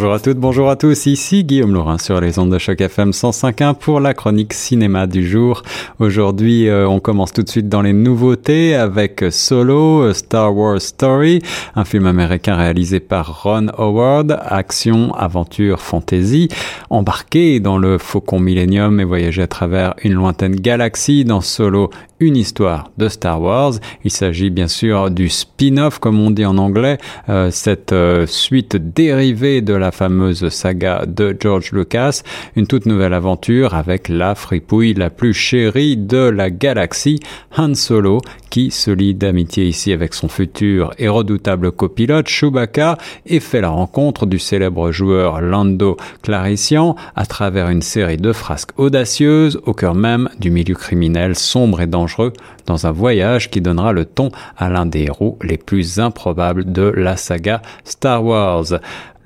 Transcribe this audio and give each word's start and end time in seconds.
Bonjour 0.00 0.14
à 0.14 0.18
toutes, 0.18 0.38
bonjour 0.38 0.70
à 0.70 0.76
tous. 0.76 1.04
Ici 1.04 1.44
Guillaume 1.44 1.74
Laurin 1.74 1.98
sur 1.98 2.22
les 2.22 2.38
ondes 2.38 2.50
de 2.50 2.56
choc 2.56 2.80
FM 2.80 3.10
105.1 3.10 3.74
pour 3.74 4.00
la 4.00 4.14
chronique 4.14 4.54
cinéma 4.54 5.06
du 5.06 5.28
jour. 5.28 5.62
Aujourd'hui, 5.98 6.70
euh, 6.70 6.88
on 6.88 7.00
commence 7.00 7.34
tout 7.34 7.42
de 7.42 7.50
suite 7.50 7.68
dans 7.68 7.82
les 7.82 7.92
nouveautés 7.92 8.74
avec 8.74 9.22
Solo, 9.28 10.10
Star 10.14 10.56
Wars 10.56 10.80
Story, 10.80 11.42
un 11.76 11.84
film 11.84 12.06
américain 12.06 12.56
réalisé 12.56 12.98
par 12.98 13.42
Ron 13.42 13.66
Howard, 13.76 14.40
action, 14.42 15.12
aventure, 15.12 15.80
fantasy, 15.80 16.48
embarqué 16.88 17.60
dans 17.60 17.76
le 17.76 17.98
Faucon 17.98 18.40
Millennium 18.40 19.00
et 19.00 19.04
voyager 19.04 19.42
à 19.42 19.48
travers 19.48 19.92
une 20.02 20.14
lointaine 20.14 20.56
galaxie 20.56 21.26
dans 21.26 21.42
Solo 21.42 21.90
une 22.20 22.36
histoire 22.36 22.90
de 22.98 23.08
Star 23.08 23.40
Wars. 23.40 23.74
Il 24.04 24.10
s'agit 24.10 24.50
bien 24.50 24.68
sûr 24.68 25.10
du 25.10 25.28
spin-off, 25.28 25.98
comme 25.98 26.20
on 26.20 26.30
dit 26.30 26.44
en 26.44 26.58
anglais, 26.58 26.98
euh, 27.28 27.50
cette 27.50 27.92
euh, 27.92 28.26
suite 28.26 28.76
dérivée 28.76 29.62
de 29.62 29.74
la 29.74 29.90
fameuse 29.90 30.48
saga 30.50 31.04
de 31.06 31.36
George 31.38 31.72
Lucas, 31.72 32.22
une 32.56 32.66
toute 32.66 32.86
nouvelle 32.86 33.14
aventure 33.14 33.74
avec 33.74 34.08
la 34.08 34.34
fripouille 34.34 34.94
la 34.94 35.10
plus 35.10 35.34
chérie 35.34 35.96
de 35.96 36.18
la 36.18 36.50
galaxie, 36.50 37.20
Han 37.56 37.74
Solo, 37.74 38.20
qui 38.50 38.70
se 38.70 38.90
lie 38.90 39.14
d'amitié 39.14 39.66
ici 39.66 39.92
avec 39.92 40.12
son 40.12 40.28
futur 40.28 40.92
et 40.98 41.08
redoutable 41.08 41.72
copilote 41.72 42.28
Chewbacca 42.28 42.98
et 43.26 43.40
fait 43.40 43.60
la 43.60 43.70
rencontre 43.70 44.26
du 44.26 44.38
célèbre 44.38 44.90
joueur 44.90 45.40
Lando 45.40 45.96
Clarician 46.22 46.96
à 47.16 47.26
travers 47.26 47.70
une 47.70 47.82
série 47.82 48.16
de 48.16 48.32
frasques 48.32 48.72
audacieuses 48.76 49.60
au 49.64 49.72
cœur 49.72 49.94
même 49.94 50.28
du 50.38 50.50
milieu 50.50 50.74
criminel 50.74 51.36
sombre 51.36 51.80
et 51.80 51.86
dangereux 51.86 52.32
dans 52.66 52.86
un 52.86 52.92
voyage 52.92 53.50
qui 53.50 53.60
donnera 53.60 53.92
le 53.92 54.04
ton 54.04 54.30
à 54.56 54.68
l'un 54.68 54.86
des 54.86 55.02
héros 55.02 55.38
les 55.42 55.56
plus 55.56 55.98
improbables 56.00 56.70
de 56.70 56.82
la 56.82 57.16
saga 57.16 57.62
Star 57.84 58.24
Wars. 58.24 58.66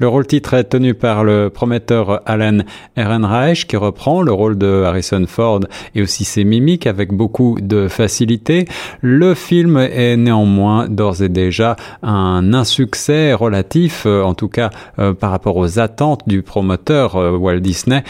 Le 0.01 0.09
rôle 0.09 0.27
titre 0.27 0.55
est 0.55 0.65
tenu 0.65 0.93
par 0.95 1.23
le 1.23 1.51
prometteur 1.51 2.21
Alan 2.27 2.59
Ehrenreich 2.97 3.69
qui 3.69 3.77
reprend 3.77 4.23
le 4.23 4.33
rôle 4.33 4.59
de 4.59 4.83
Harrison 4.85 5.25
Ford 5.29 5.61
et 5.95 6.03
aussi 6.03 6.25
ses 6.25 6.43
mimiques 6.43 6.89
avec 6.89 7.13
beaucoup 7.13 7.59
de 7.63 7.87
facilité. 7.87 8.67
Le 9.03 9.35
film 9.35 9.77
est 9.77 10.17
néanmoins 10.17 10.89
d'ores 10.89 11.23
et 11.23 11.29
déjà 11.29 11.77
un 12.03 12.53
insuccès 12.55 13.35
relatif, 13.35 14.03
euh, 14.07 14.25
en 14.25 14.35
tout 14.35 14.49
cas 14.49 14.71
euh, 14.99 15.15
par 15.15 15.31
rapport 15.31 15.57
aux 15.57 15.79
attentes 15.79 16.23
du 16.27 16.43
promoteur 16.43 17.15
euh, 17.15 17.37
Walt 17.37 17.61
Disney 17.61 18.03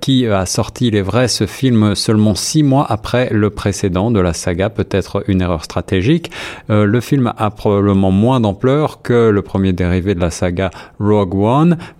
qui 0.00 0.26
a 0.26 0.44
sorti, 0.44 0.90
les 0.90 1.02
vrais 1.02 1.28
ce 1.28 1.46
film 1.46 1.94
seulement 1.94 2.34
six 2.34 2.64
mois 2.64 2.84
après 2.88 3.28
le 3.30 3.50
précédent 3.50 4.10
de 4.10 4.18
la 4.18 4.32
saga, 4.32 4.70
peut-être 4.70 5.22
une 5.28 5.40
erreur 5.40 5.62
stratégique. 5.62 6.32
le 6.68 7.00
film 7.00 7.32
a 7.36 7.50
probablement 7.50 8.10
moins 8.10 8.40
d'ampleur 8.40 9.02
que 9.02 9.30
le 9.30 9.42
premier 9.42 9.72
dérivé 9.72 10.16
de 10.16 10.20
la 10.20 10.30
saga 10.30 10.70
Rogue 10.98 11.27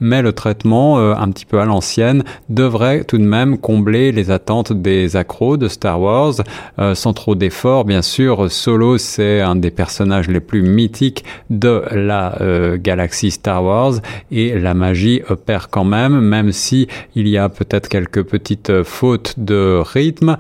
Mais 0.01 0.23
le 0.23 0.33
traitement 0.33 0.99
euh, 0.99 1.15
un 1.15 1.31
petit 1.31 1.47
peu 1.47 1.61
à 1.61 1.65
l'ancienne 1.65 2.25
devrait 2.49 3.05
tout 3.05 3.19
de 3.19 3.25
même 3.25 3.59
combler 3.59 4.13
les 4.13 4.31
attentes 4.31 4.73
des 4.73 5.17
accros 5.17 5.57
de 5.57 5.69
Star 5.69 6.01
Wars, 6.01 6.35
euh, 6.79 6.95
sans 6.95 7.13
trop 7.13 7.35
d'efforts. 7.35 7.85
Bien 7.85 8.03
sûr, 8.03 8.51
Solo, 8.51 8.99
c'est 8.99 9.41
un 9.41 9.57
des 9.57 9.71
personnages 9.71 10.29
les 10.29 10.41
plus 10.41 10.63
mythiques 10.63 11.25
de 11.51 11.83
la 11.93 12.41
euh, 12.41 12.77
galaxie 12.79 13.31
Star 13.31 13.65
Wars, 13.65 13.95
et 14.31 14.59
la 14.59 14.75
magie 14.75 15.23
opère 15.29 15.69
quand 15.71 15.85
même, 15.85 16.21
même 16.21 16.53
si 16.53 16.89
il 17.15 17.29
y 17.29 17.39
a 17.39 17.49
peut-être 17.49 17.89
quelques 17.89 18.23
petites 18.23 18.83
fautes 18.83 19.35
de 19.39 19.83
rythme. 19.85 20.37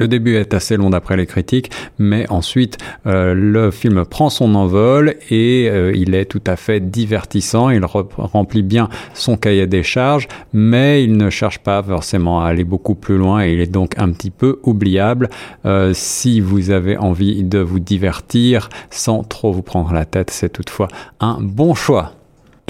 Le 0.00 0.08
début 0.08 0.36
est 0.36 0.54
assez 0.54 0.78
long 0.78 0.88
d'après 0.88 1.18
les 1.18 1.26
critiques, 1.26 1.70
mais 1.98 2.26
ensuite 2.30 2.78
euh, 3.06 3.34
le 3.34 3.70
film 3.70 4.06
prend 4.06 4.30
son 4.30 4.54
envol 4.54 5.16
et 5.28 5.68
euh, 5.68 5.92
il 5.94 6.14
est 6.14 6.24
tout 6.24 6.40
à 6.46 6.56
fait 6.56 6.80
divertissant. 6.80 7.68
Il 7.68 7.84
remplit 7.84 8.62
bien 8.62 8.88
son 9.12 9.36
cahier 9.36 9.66
des 9.66 9.82
charges, 9.82 10.26
mais 10.54 11.04
il 11.04 11.18
ne 11.18 11.28
cherche 11.28 11.58
pas 11.58 11.82
forcément 11.82 12.40
à 12.40 12.46
aller 12.48 12.64
beaucoup 12.64 12.94
plus 12.94 13.18
loin 13.18 13.44
et 13.44 13.52
il 13.52 13.60
est 13.60 13.70
donc 13.70 13.92
un 13.98 14.10
petit 14.10 14.30
peu 14.30 14.58
oubliable. 14.62 15.28
Euh, 15.66 15.90
si 15.92 16.40
vous 16.40 16.70
avez 16.70 16.96
envie 16.96 17.44
de 17.44 17.58
vous 17.58 17.78
divertir 17.78 18.70
sans 18.88 19.22
trop 19.22 19.52
vous 19.52 19.60
prendre 19.60 19.92
la 19.92 20.06
tête, 20.06 20.30
c'est 20.30 20.48
toutefois 20.48 20.88
un 21.20 21.36
bon 21.42 21.74
choix. 21.74 22.14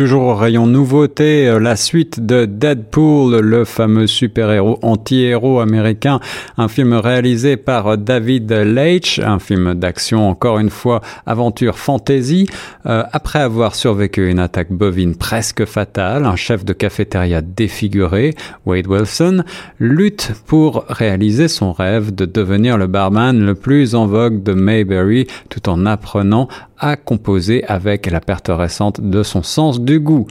Toujours 0.00 0.22
au 0.22 0.34
rayon 0.34 0.66
nouveauté, 0.66 1.47
euh, 1.47 1.61
la 1.61 1.77
suite 1.77 2.25
de 2.25 2.47
Deadpool, 2.47 3.41
le 3.41 3.66
fameux 3.66 4.06
super-héros 4.06 4.78
anti-héros 4.81 5.61
américain, 5.61 6.21
un 6.56 6.69
film 6.69 6.94
réalisé 6.94 7.59
par 7.59 7.99
David 7.99 8.50
Leitch, 8.50 9.19
un 9.19 9.38
film 9.38 9.75
d'action 9.75 10.27
encore 10.27 10.59
une 10.59 10.71
fois, 10.71 11.03
aventure 11.27 11.78
fantasy. 11.78 12.49
Euh, 12.87 13.03
après 13.12 13.41
avoir 13.41 13.75
survécu 13.75 14.31
une 14.31 14.38
attaque 14.38 14.72
bovine 14.72 15.16
presque 15.16 15.66
fatale, 15.66 16.25
un 16.25 16.37
chef 16.37 16.65
de 16.65 16.72
cafétéria 16.72 17.43
défiguré, 17.43 18.34
Wade 18.65 18.87
Wilson, 18.87 19.44
lutte 19.81 20.32
pour 20.47 20.87
réaliser 20.88 21.47
son 21.47 21.75
rêve 21.75 22.15
de 22.15 22.25
devenir 22.25 22.78
le 22.78 22.87
barman 22.87 23.38
le 23.38 23.55
plus 23.55 23.94
en 23.94 24.06
vogue 24.06 24.43
de 24.43 24.55
Mayberry 24.55 25.27
tout 25.50 25.69
en 25.69 25.84
apprenant 25.84 26.49
à 26.81 26.97
composer 26.97 27.62
avec 27.67 28.11
la 28.11 28.21
perte 28.21 28.49
récente 28.50 29.00
de 29.03 29.22
son 29.22 29.43
sens 29.43 29.81
du 29.81 29.89
goût. 29.98 30.26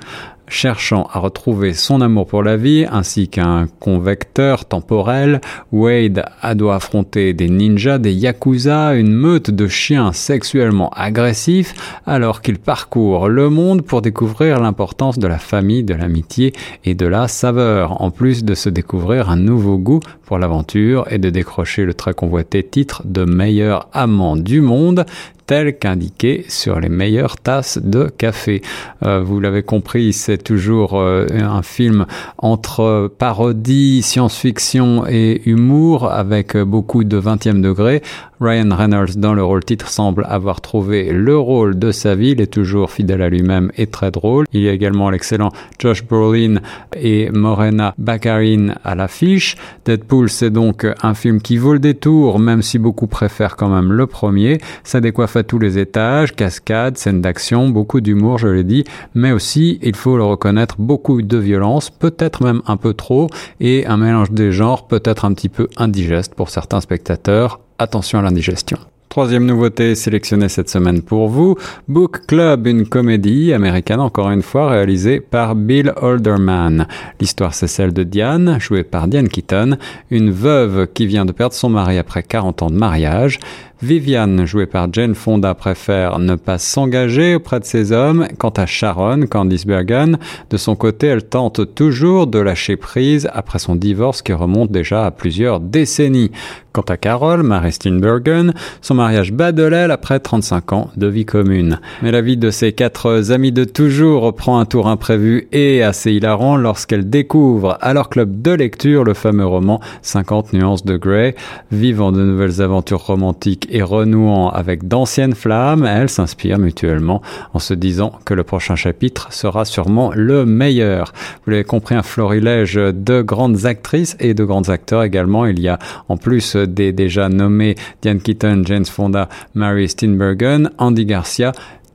Cherchant 0.50 1.08
à 1.14 1.20
retrouver 1.20 1.74
son 1.74 2.02
amour 2.02 2.26
pour 2.26 2.42
la 2.42 2.58
vie 2.58 2.88
ainsi 2.92 3.28
qu'un 3.28 3.68
convecteur 3.80 4.66
temporel, 4.66 5.42
Wade 5.72 6.26
a 6.42 6.56
doit 6.56 6.76
affronter 6.76 7.34
des 7.34 7.50
ninjas, 7.50 8.00
des 8.00 8.14
yakuza, 8.14 8.96
une 8.96 9.12
meute 9.12 9.52
de 9.52 9.68
chiens 9.68 10.12
sexuellement 10.12 10.90
agressifs 10.96 11.76
alors 12.08 12.42
qu'il 12.42 12.58
parcourt 12.58 13.30
le 13.30 13.52
monde 13.52 13.84
pour 13.84 14.02
découvrir 14.02 14.60
l'importance 14.60 15.20
de 15.20 15.28
la 15.28 15.38
famille, 15.38 15.84
de 15.84 15.94
l'amitié 15.94 16.54
et 16.84 16.96
de 16.96 17.06
la 17.06 17.28
saveur, 17.28 18.02
en 18.02 18.10
plus 18.10 18.44
de 18.44 18.56
se 18.56 18.70
découvrir 18.70 19.30
un 19.30 19.38
nouveau 19.38 19.78
goût 19.78 20.00
pour 20.26 20.40
l'aventure 20.40 21.06
et 21.12 21.20
de 21.20 21.30
décrocher 21.30 21.86
le 21.86 21.94
très 21.94 22.16
convoité 22.16 22.64
titre 22.64 23.04
de 23.06 23.24
meilleur 23.24 23.88
amant 23.94 24.36
du 24.36 24.62
monde, 24.62 25.06
tel 25.50 25.80
qu'indiqué 25.80 26.46
sur 26.48 26.80
les 26.80 26.90
meilleures 26.90 27.36
tasses 27.38 27.80
de 27.84 28.04
café. 28.04 28.62
Euh, 29.04 29.22
vous 29.22 29.40
l'avez 29.40 29.64
compris, 29.64 30.14
c'est 30.14 30.38
toujours 30.38 31.00
euh, 31.00 31.26
un 31.32 31.64
film 31.64 32.06
entre 32.38 33.12
parodie, 33.18 34.04
science-fiction 34.04 35.08
et 35.10 35.42
humour 35.50 36.12
avec 36.12 36.56
beaucoup 36.56 37.04
de 37.04 37.20
20e 37.20 37.62
degré. 37.62 38.04
Ryan 38.40 38.70
Reynolds 38.74 39.18
dans 39.18 39.34
le 39.34 39.44
rôle 39.44 39.66
titre 39.66 39.90
semble 39.90 40.26
avoir 40.30 40.62
trouvé 40.62 41.12
le 41.12 41.38
rôle 41.38 41.78
de 41.78 41.92
sa 41.92 42.16
vie, 42.16 42.30
il 42.30 42.42
est 42.42 42.48
toujours 42.48 42.90
fidèle 42.90 43.22
à 43.22 43.28
lui-même 43.28 43.70
et 43.76 43.88
très 43.88 44.12
drôle. 44.12 44.46
Il 44.54 44.62
y 44.62 44.70
a 44.70 44.72
également 44.72 45.10
l'excellent 45.10 45.50
Josh 45.78 46.06
Brolin 46.06 46.60
et 46.96 47.30
Morena 47.32 47.94
Baccarin 47.98 48.76
à 48.84 48.96
l'affiche. 48.96 49.58
Deadpool 49.84 50.30
c'est 50.30 50.52
donc 50.52 50.88
un 51.02 51.14
film 51.16 51.42
qui 51.42 51.58
vaut 51.58 51.74
le 51.74 51.80
détour, 51.80 52.40
même 52.40 52.62
si 52.62 52.80
beaucoup 52.80 53.08
préfèrent 53.08 53.58
quand 53.58 53.70
même 53.70 53.92
le 53.92 54.08
premier. 54.08 54.60
Ça 54.84 55.02
décoiffe 55.02 55.36
à 55.40 55.44
tous 55.44 55.58
les 55.58 55.80
étages, 55.80 56.36
cascades, 56.36 56.98
scènes 56.98 57.22
d'action, 57.22 57.70
beaucoup 57.70 58.02
d'humour 58.02 58.38
je 58.38 58.48
l'ai 58.48 58.64
dit, 58.64 58.84
mais 59.16 59.32
aussi, 59.32 59.80
il 59.82 59.96
faut 59.96 60.18
le 60.18 60.24
reconnaître, 60.24 60.76
beaucoup 60.78 61.22
de 61.22 61.38
violence, 61.38 61.90
peut-être 61.90 62.44
même 62.44 62.62
un 62.68 62.78
peu 62.78 62.94
trop, 62.94 63.28
et 63.60 63.88
un 63.88 63.98
mélange 63.98 64.32
des 64.32 64.52
genres 64.52 64.88
peut-être 64.88 65.26
un 65.26 65.34
petit 65.34 65.50
peu 65.50 65.68
indigeste 65.78 66.36
pour 66.36 66.50
certains 66.50 66.82
spectateurs 66.82 67.62
attention 67.80 68.20
à 68.20 68.22
l'indigestion. 68.22 68.78
Troisième 69.10 69.48
nouveauté 69.48 69.96
sélectionnée 69.96 70.50
cette 70.50 70.70
semaine 70.70 71.02
pour 71.02 71.30
vous, 71.30 71.56
Book 71.88 72.28
Club, 72.28 72.68
une 72.68 72.88
comédie 72.88 73.54
américaine 73.54 74.00
encore 74.00 74.30
une 74.30 74.44
fois 74.44 74.70
réalisée 74.70 75.20
par 75.20 75.56
Bill 75.56 75.96
Alderman. 76.00 76.86
L'histoire 77.20 77.56
c'est 77.56 77.66
celle 77.66 77.92
de 77.92 78.04
Diane, 78.04 78.60
jouée 78.60 78.84
par 78.84 79.08
Diane 79.08 79.28
Keaton, 79.28 79.78
une 80.12 80.30
veuve 80.30 80.86
qui 80.94 81.08
vient 81.08 81.26
de 81.26 81.32
perdre 81.32 81.56
son 81.56 81.70
mari 81.70 81.98
après 81.98 82.22
40 82.22 82.62
ans 82.62 82.70
de 82.70 82.76
mariage. 82.76 83.40
Viviane, 83.82 84.46
jouée 84.46 84.66
par 84.66 84.92
Jane 84.92 85.16
Fonda, 85.16 85.54
préfère 85.54 86.20
ne 86.20 86.36
pas 86.36 86.58
s'engager 86.58 87.36
auprès 87.36 87.62
de 87.62 87.66
ses 87.66 87.94
hommes. 87.94 88.28
Quant 88.38 88.50
à 88.50 88.66
Sharon, 88.66 89.26
Candice 89.26 89.66
Bergen, 89.66 90.18
de 90.50 90.58
son 90.58 90.76
côté, 90.76 91.08
elle 91.08 91.24
tente 91.24 91.76
toujours 91.76 92.28
de 92.28 92.40
lâcher 92.40 92.76
prise 92.76 93.30
après 93.32 93.58
son 93.58 93.78
divorce 93.78 94.22
qui 94.22 94.34
remonte 94.34 94.70
déjà 94.70 95.06
à 95.06 95.12
plusieurs 95.12 95.62
décennies. 95.62 96.32
Quant 96.72 96.84
à 96.88 96.98
Carol, 96.98 97.42
Mary 97.42 97.72
Steenbergen, 97.72 98.54
son 98.82 98.94
mariage 98.94 99.34
bat 99.34 99.52
de 99.52 99.64
l'aile 99.64 99.90
après 99.90 100.20
35 100.20 100.74
ans 100.74 100.92
de 100.98 101.08
vie 101.08 101.26
commune. 101.26 101.80
Mais 102.04 102.12
la 102.12 102.22
vie 102.22 102.38
de 102.38 102.52
ses 102.52 102.74
quatre 102.74 103.32
amis 103.32 103.52
de 103.52 103.64
toujours 103.64 104.22
reprend 104.22 104.60
un 104.60 104.66
tour 104.66 104.88
imprévu 104.88 105.48
et 105.52 105.82
assez 105.82 106.12
hilarant 106.12 106.58
lorsqu'elle 106.58 107.10
découvre 107.10 107.78
à 107.82 107.94
leur 107.94 108.10
club 108.10 108.44
de 108.44 108.52
lecture 108.52 109.04
le 109.04 109.16
fameux 109.16 109.48
roman 109.48 109.80
50 110.04 110.54
nuances 110.54 110.86
de 110.86 110.96
Grey. 110.96 111.36
Vivant 111.72 112.12
de 112.12 112.22
nouvelles 112.22 112.62
aventures 112.62 113.04
romantiques 113.04 113.68
et 113.72 113.82
renouant 113.82 114.50
avec 114.50 114.88
d'anciennes 114.88 115.36
flammes, 115.36 115.86
elles 115.86 116.10
s'inspirent 116.10 116.60
mutuellement 116.60 117.22
en 117.54 117.60
se 117.60 117.74
disant 117.74 118.14
que 118.26 118.34
le 118.34 118.44
prochain 118.44 118.76
chapitre 118.76 119.32
sera 119.32 119.66
sûrement 119.66 120.12
le 120.16 120.46
meilleur. 120.46 121.14
Vous 121.46 121.52
l'avez 121.52 121.64
compris, 121.64 121.96
un 121.96 122.04
florilège 122.04 122.76
de 122.76 123.22
grandes 123.22 123.66
actrices 123.66 124.16
et 124.20 124.34
de 124.34 124.44
grands 124.44 124.70
acteurs 124.70 125.04
également. 125.04 125.46
Il 125.46 125.60
y 125.60 125.68
a 125.68 125.80
en 126.08 126.18
plus 126.18 126.56
des 126.56 126.92
déjà 126.92 127.30
nommés 127.30 127.76
Diane 128.02 128.20
Keaton, 128.20 128.64
James 128.66 128.86
Fonda, 128.86 129.30
Mary 129.54 129.90
Steenburgen, 129.90 130.72
Andy 130.78 131.06
Garcia, 131.06 131.52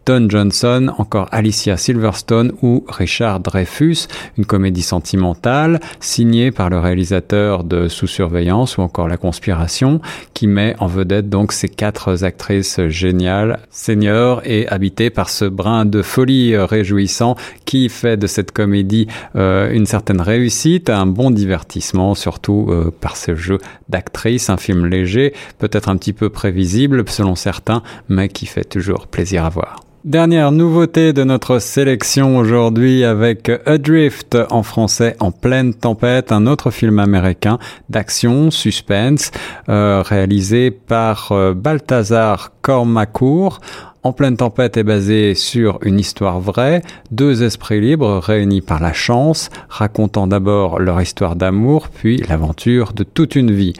Don 0.06 0.29
Johnson, 0.29 0.93
encore 0.99 1.29
Alicia 1.33 1.77
Silverstone 1.79 2.53
ou 2.62 2.85
Richard 2.89 3.41
Dreyfus, 3.41 4.06
une 4.37 4.45
comédie 4.45 4.83
sentimentale 4.83 5.81
signée 5.99 6.51
par 6.51 6.69
le 6.69 6.79
réalisateur 6.79 7.65
de 7.65 7.89
Sous 7.89 8.06
surveillance 8.06 8.77
ou 8.77 8.83
encore 8.83 9.09
La 9.09 9.17
conspiration, 9.17 10.01
qui 10.35 10.47
met 10.47 10.77
en 10.79 10.87
vedette 10.87 11.31
donc 11.31 11.53
ces 11.53 11.69
quatre 11.69 12.25
actrices 12.25 12.87
géniales, 12.89 13.61
seniors 13.71 14.43
et 14.45 14.69
habitées 14.69 15.11
par 15.11 15.31
ce 15.31 15.47
brin 15.47 15.87
de 15.87 16.03
folie 16.03 16.56
réjouissant 16.56 17.37
qui 17.65 17.89
fait 17.89 18.17
de 18.17 18.27
cette 18.27 18.53
comédie 18.53 19.06
euh, 19.37 19.73
une 19.73 19.87
certaine 19.87 20.21
réussite, 20.21 20.91
un 20.91 21.06
bon 21.06 21.31
divertissement, 21.31 22.15
surtout 22.15 22.67
euh, 22.69 22.93
par 23.01 23.17
ce 23.17 23.35
jeu 23.35 23.59
d'actrice, 23.89 24.51
un 24.51 24.59
film 24.59 24.87
léger, 24.87 25.33
peut-être 25.59 25.89
un 25.89 25.97
petit 25.97 26.12
peu 26.12 26.29
prévisible 26.29 27.05
selon 27.09 27.35
certains, 27.35 27.83
mais 28.09 28.29
qui 28.29 28.47
fait 28.47 28.65
toujours 28.65 29.06
plaisir 29.06 29.45
à 29.45 29.49
voir. 29.49 29.81
Dernière 30.05 30.53
nouveauté 30.53 31.15
de 31.15 31.25
notre 31.25 31.59
sélection 31.59 32.37
aujourd'hui 32.37 33.05
avec 33.05 33.51
Adrift 33.65 34.37
en 34.51 34.62
français 34.62 35.17
en 35.19 35.31
pleine 35.31 35.73
tempête, 35.73 36.31
un 36.31 36.47
autre 36.47 36.71
film 36.71 36.99
américain 36.99 37.59
d'action, 37.89 38.51
suspense, 38.51 39.31
euh, 39.71 40.03
réalisé 40.05 40.71
par 40.71 41.33
euh, 41.33 41.55
Balthazar 41.55 42.53
Cormacourt. 42.61 43.61
En 44.03 44.12
pleine 44.12 44.37
tempête 44.37 44.77
est 44.77 44.85
basé 44.85 45.35
sur 45.35 45.79
une 45.81 45.99
histoire 45.99 46.39
vraie, 46.39 46.83
deux 47.11 47.43
esprits 47.43 47.81
libres 47.81 48.19
réunis 48.19 48.61
par 48.61 48.83
la 48.83 48.93
chance, 48.93 49.49
racontant 49.71 50.27
d'abord 50.27 50.81
leur 50.81 51.01
histoire 51.01 51.35
d'amour, 51.35 51.89
puis 51.89 52.19
l'aventure 52.29 52.93
de 52.93 53.05
toute 53.05 53.37
une 53.37 53.53
vie 53.53 53.73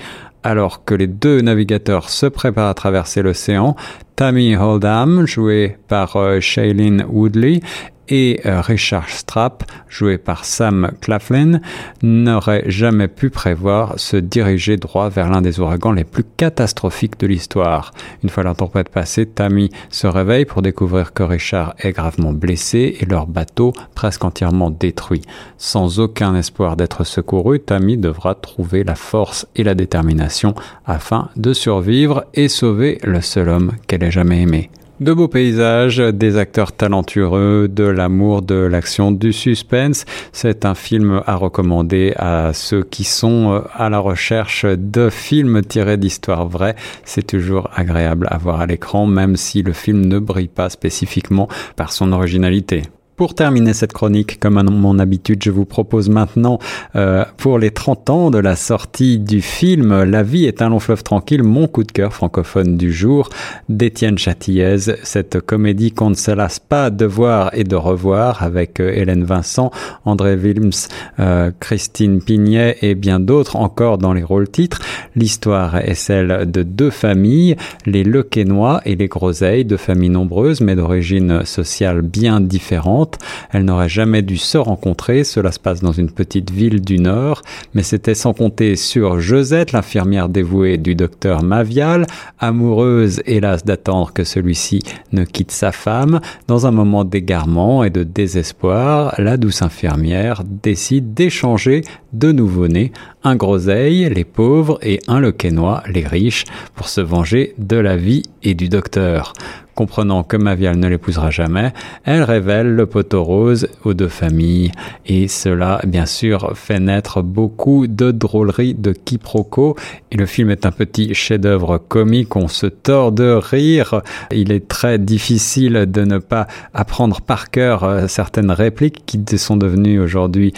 alors 0.44 0.85
que 0.85 0.94
les 0.94 1.06
deux 1.06 1.41
navigateurs 1.41 2.11
se 2.11 2.26
préparent 2.26 2.69
à 2.69 2.75
traverser 2.75 3.23
l'océan, 3.23 3.75
Tammy 4.16 4.56
Holdham, 4.56 5.26
joué 5.26 5.76
par 5.88 6.14
euh, 6.16 6.38
Shailene 6.38 7.05
Woodley, 7.08 7.61
et 8.08 8.40
euh, 8.46 8.61
Richard 8.61 9.08
Strapp, 9.08 9.64
joué 9.88 10.19
par 10.19 10.44
Sam 10.44 10.93
Claflin, 11.00 11.61
n'aurait 12.02 12.64
jamais 12.66 13.08
pu 13.08 13.31
prévoir 13.31 13.99
se 13.99 14.16
diriger 14.16 14.76
droit 14.76 15.08
vers 15.08 15.31
l'un 15.31 15.43
des 15.43 15.61
ouragans 15.61 15.93
les 15.93 16.05
plus 16.05 16.25
catastrophiques 16.25 17.19
de 17.19 17.26
l'histoire. 17.26 17.93
Une 18.22 18.28
fois 18.28 18.43
la 18.43 18.55
tempête 18.55 18.88
passée, 18.88 19.26
Tammy 19.26 19.70
se 19.90 20.06
réveille 20.06 20.44
pour 20.44 20.62
découvrir 20.62 21.12
que 21.12 21.22
Richard 21.22 21.75
est 21.78 21.93
gravement 21.93 22.32
blessé 22.32 22.96
et 23.00 23.06
leur 23.06 23.26
bateau 23.26 23.72
presque 23.94 24.25
entièrement 24.25 24.70
détruit. 24.70 25.22
Sans 25.58 26.00
aucun 26.00 26.34
espoir 26.34 26.76
d'être 26.76 27.05
secouru, 27.05 27.61
Tammy 27.61 27.96
devra 27.96 28.34
trouver 28.34 28.84
la 28.84 28.94
force 28.94 29.46
et 29.56 29.64
la 29.64 29.75
détermination 29.75 30.55
afin 30.84 31.31
de 31.37 31.52
survivre 31.52 32.25
et 32.34 32.49
sauver 32.49 32.99
le 33.02 33.20
seul 33.20 33.49
homme 33.49 33.72
qu'elle 33.87 34.02
jamais 34.10 34.42
aimé. 34.42 34.70
De 35.00 35.12
beaux 35.12 35.26
paysages, 35.26 35.98
des 35.98 36.36
acteurs 36.36 36.70
talentueux, 36.70 37.66
de 37.66 37.82
l'amour, 37.82 38.42
de 38.42 38.54
l'action, 38.54 39.10
du 39.10 39.32
suspense. 39.32 40.04
C'est 40.30 40.64
un 40.64 40.76
film 40.76 41.20
à 41.26 41.34
recommander 41.34 42.14
à 42.16 42.52
ceux 42.52 42.84
qui 42.84 43.02
sont 43.02 43.54
euh, 43.54 43.60
à 43.74 43.90
la 43.90 43.98
recherche 43.98 44.64
de 44.64 45.10
films 45.10 45.62
tirés 45.62 45.96
d'histoires 45.96 46.46
vraies. 46.46 46.76
C'est 47.04 47.26
toujours 47.26 47.70
agréable 47.74 48.28
à 48.30 48.38
voir 48.38 48.60
à 48.60 48.66
l'écran, 48.66 49.06
même 49.06 49.34
si 49.34 49.62
le 49.62 49.72
film 49.72 50.06
ne 50.06 50.20
brille 50.20 50.46
pas 50.46 50.70
spécifiquement 50.70 51.48
par 51.74 51.92
son 51.92 52.12
originalité. 52.12 52.82
Pour 53.16 53.34
terminer 53.37 53.75
cette 53.75 53.93
chronique, 53.93 54.40
comme 54.40 54.58
à 54.58 54.64
mon 54.64 54.99
habitude, 54.99 55.40
je 55.44 55.52
vous 55.52 55.64
propose 55.64 56.08
maintenant, 56.08 56.58
euh, 56.96 57.25
pour 57.37 57.61
les 57.61 57.70
30 57.70 58.11
ans 58.11 58.31
de 58.32 58.38
la 58.38 58.56
sortie 58.56 59.20
du 59.20 59.40
film 59.40 60.02
La 60.02 60.25
vie 60.25 60.46
est 60.46 60.62
un 60.62 60.70
long 60.70 60.81
fleuve 60.81 61.05
tranquille, 61.05 61.44
mon 61.44 61.69
coup 61.69 61.84
de 61.84 61.93
cœur 61.93 62.12
francophone 62.12 62.76
du 62.76 62.93
jour, 62.93 63.28
d'Étienne 63.69 64.19
Châtillez, 64.19 64.78
cette 65.05 65.40
comédie 65.40 65.93
qu'on 65.93 66.11
ne 66.11 66.16
se 66.16 66.32
lasse 66.32 66.58
pas 66.58 66.90
de 66.90 67.05
voir 67.05 67.50
et 67.52 67.62
de 67.62 67.76
revoir 67.76 68.43
avec 68.43 68.81
euh, 68.81 68.90
Hélène 68.93 69.22
Vincent, 69.22 69.70
André 70.05 70.34
Wilms, 70.34 70.88
euh, 71.20 71.52
Christine 71.61 72.20
Pignet 72.20 72.78
et 72.82 72.96
bien 72.96 73.20
d'autres 73.20 73.55
encore 73.55 73.99
dans 73.99 74.12
les 74.12 74.25
rôles 74.25 74.49
titres. 74.49 74.81
L'histoire 75.14 75.76
est 75.76 75.94
celle 75.94 76.50
de 76.50 76.64
deux 76.64 76.90
familles, 76.90 77.55
les 77.87 78.02
Lequenois 78.02 78.81
et 78.84 78.96
les 78.96 79.06
Groseilles, 79.06 79.64
deux 79.64 79.76
familles 79.76 80.11
nombreuses 80.11 80.61
mais 80.61 80.75
d'origine 80.75 81.44
sociale 81.44 82.02
bien 82.02 82.40
différente 82.40 83.03
elle 83.52 83.64
n'aurait 83.64 83.88
jamais 83.88 84.22
dû 84.22 84.36
se 84.36 84.58
rencontrer, 84.58 85.24
cela 85.24 85.52
se 85.52 85.58
passe 85.58 85.80
dans 85.80 85.92
une 85.92 86.10
petite 86.10 86.50
ville 86.50 86.80
du 86.80 86.98
Nord, 86.98 87.42
mais 87.74 87.82
c'était 87.82 88.14
sans 88.14 88.32
compter 88.32 88.76
sur 88.76 89.20
Josette, 89.20 89.72
l'infirmière 89.72 90.28
dévouée 90.28 90.76
du 90.76 90.94
docteur 90.94 91.42
Mavial, 91.42 92.06
amoureuse 92.38 93.22
hélas 93.26 93.64
d'attendre 93.64 94.12
que 94.12 94.24
celui-ci 94.24 94.80
ne 95.12 95.24
quitte 95.24 95.50
sa 95.50 95.72
femme. 95.72 96.20
Dans 96.46 96.66
un 96.66 96.70
moment 96.70 97.04
d'égarement 97.04 97.84
et 97.84 97.90
de 97.90 98.02
désespoir, 98.02 99.14
la 99.18 99.36
douce 99.36 99.62
infirmière 99.62 100.42
décide 100.44 101.14
d'échanger 101.14 101.82
deux 102.12 102.32
nouveau-nés, 102.32 102.92
un 103.24 103.36
groseille, 103.36 104.08
les 104.08 104.24
pauvres, 104.24 104.78
et 104.82 105.00
un 105.08 105.20
lequenois, 105.20 105.82
les 105.88 106.06
riches, 106.06 106.44
pour 106.74 106.88
se 106.88 107.00
venger 107.00 107.54
de 107.58 107.76
la 107.76 107.96
vie 107.96 108.22
et 108.42 108.54
du 108.54 108.68
docteur. 108.68 109.32
Comprenant 109.75 110.23
que 110.23 110.37
Mavial 110.37 110.76
ne 110.76 110.88
l'épousera 110.88 111.31
jamais, 111.31 111.73
elle 112.05 112.23
révèle 112.23 112.75
le 112.75 112.87
poteau 112.87 113.25
rose 113.25 113.69
aux 113.85 113.93
deux 113.93 114.09
familles. 114.09 114.71
Et 115.06 115.26
cela, 115.26 115.81
bien 115.85 116.06
sûr, 116.06 116.53
fait 116.55 116.79
naître 116.79 117.23
beaucoup 117.23 117.87
de 117.87 118.12
drôleries 118.12 118.75
de 118.75 118.93
quiproquos. 118.93 119.76
Et 120.12 120.17
le 120.17 120.26
film 120.26 120.50
est 120.50 120.65
un 120.65 120.71
petit 120.71 121.12
chef-d'œuvre 121.15 121.79
comique, 121.79 122.37
on 122.37 122.47
se 122.47 122.67
tord 122.67 123.11
de 123.11 123.32
rire. 123.32 124.03
Il 124.31 124.53
est 124.53 124.69
très 124.69 124.99
difficile 124.99 125.87
de 125.88 126.05
ne 126.05 126.19
pas 126.19 126.47
apprendre 126.73 127.21
par 127.21 127.50
cœur 127.50 127.82
euh, 127.82 128.06
certaines 128.06 128.50
répliques 128.50 129.03
qui 129.06 129.38
sont 129.38 129.56
devenues 129.56 129.99
aujourd'hui 129.99 130.53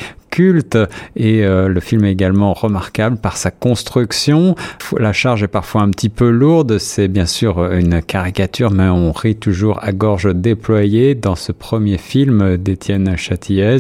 et 1.17 1.45
euh, 1.45 1.69
le 1.69 1.81
film 1.81 2.05
est 2.05 2.13
également 2.13 2.53
remarquable 2.53 3.17
par 3.17 3.37
sa 3.37 3.51
construction. 3.51 4.55
La 4.99 5.13
charge 5.13 5.43
est 5.43 5.49
parfois 5.49 5.83
un 5.83 5.91
petit 5.91 6.09
peu 6.09 6.29
lourde, 6.29 6.79
c'est 6.79 7.09
bien 7.09 7.27
sûr 7.27 7.73
une 7.73 8.03
caricature 8.03 8.71
mais 8.71 8.89
on 8.89 9.13
rit 9.13 9.37
toujours 9.37 9.83
à 9.83 9.93
gorge 9.93 10.35
déployée 10.35 11.15
dans 11.15 11.37
ce 11.37 11.53
premier 11.53 11.97
film 11.97 12.57
d'Étienne 12.59 13.17
Châtillez. 13.17 13.79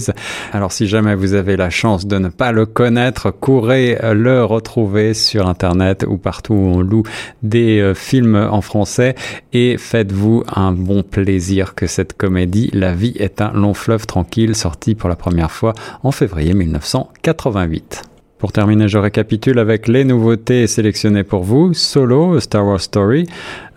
Alors 0.53 0.73
si 0.73 0.87
jamais 0.87 1.15
vous 1.15 1.35
avez 1.35 1.57
la 1.57 1.71
chance 1.71 2.07
de 2.07 2.19
ne 2.19 2.29
pas 2.29 2.53
le 2.53 2.65
connaître, 2.65 3.31
courez 3.31 3.99
le 4.15 4.45
retrouver 4.45 5.13
sur 5.15 5.49
internet 5.49 6.07
ou 6.09 6.17
partout 6.17 6.55
où 6.55 6.57
on 6.57 6.81
loue 6.81 7.03
des 7.43 7.81
euh, 7.81 7.95
films 7.95 8.37
en 8.37 8.63
français 8.63 9.15
et 9.53 9.77
faites-vous 9.77 10.45
un 10.55 10.73
bon 10.73 11.03
plaisir 11.03 11.75
que 11.75 11.87
cette 11.87 12.17
comédie 12.17 12.71
La 12.73 12.95
vie 12.95 13.15
est 13.19 13.41
un 13.41 13.53
long 13.53 13.75
fleuve 13.75 14.07
tranquille 14.07 14.55
sorti 14.55 14.95
pour 14.95 15.09
la 15.09 15.17
première 15.17 15.51
fois 15.51 15.75
en 16.03 16.13
février 16.13 16.46
1988. 16.55 18.03
Pour 18.39 18.53
terminer, 18.53 18.87
je 18.87 18.99
récapitule 18.99 19.59
avec 19.59 19.89
les 19.89 20.05
nouveautés 20.05 20.67
sélectionnées 20.67 21.25
pour 21.25 21.43
vous. 21.43 21.73
Solo, 21.73 22.39
Star 22.39 22.67
Wars 22.67 22.83
Story, 22.83 23.27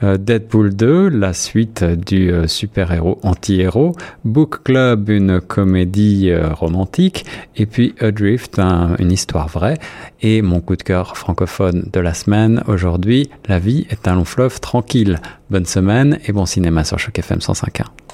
euh, 0.04 0.18
Deadpool 0.18 0.76
2, 0.76 1.08
la 1.08 1.32
suite 1.32 1.86
du 1.86 2.30
euh, 2.30 2.46
super-héros 2.46 3.20
anti-héros, 3.24 3.96
Book 4.26 4.64
Club, 4.66 5.08
une 5.10 5.40
comédie 5.40 6.30
euh, 6.30 6.54
romantique, 6.54 7.26
et 7.56 7.66
puis 7.66 7.96
Adrift, 8.02 8.60
une 8.60 9.14
histoire 9.14 9.48
vraie, 9.48 9.78
et 10.22 10.42
mon 10.42 10.60
coup 10.60 10.76
de 10.76 10.84
cœur 10.84 11.16
francophone 11.16 11.90
de 11.94 12.00
la 12.02 12.14
semaine, 12.14 12.62
aujourd'hui, 12.68 13.30
La 13.48 13.60
vie 13.60 13.88
est 13.90 14.10
un 14.10 14.16
long 14.16 14.26
fleuve 14.26 14.60
tranquille. 14.60 15.22
Bonne 15.50 15.66
semaine 15.66 16.20
et 16.28 16.34
bon 16.34 16.46
cinéma 16.46 16.84
sur 16.84 17.00
Choc 17.00 17.18
FM 17.18 17.40
105.1. 17.40 18.09